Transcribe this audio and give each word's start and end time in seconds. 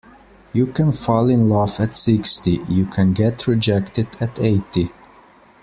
You 0.51 0.65
can 0.65 0.91
fall 0.93 1.29
in 1.29 1.47
love 1.47 1.79
at 1.79 1.95
sixty; 1.95 2.57
you 2.67 2.87
can 2.87 3.13
get 3.13 3.45
rejected 3.45 4.07
at 4.19 4.39
eighty. 4.41 4.89